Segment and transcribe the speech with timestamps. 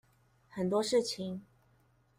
[0.49, 1.43] 很多事情